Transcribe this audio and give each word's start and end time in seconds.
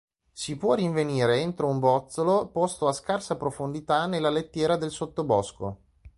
Si 0.31 0.57
può 0.57 0.73
rinvenire 0.73 1.41
entro 1.41 1.67
un 1.67 1.77
bozzolo 1.77 2.47
posto 2.47 2.87
a 2.87 2.91
scarsa 2.91 3.37
profondità 3.37 4.07
nella 4.07 4.31
lettiera 4.31 4.75
del 4.75 4.89
sottobosco. 4.89 5.77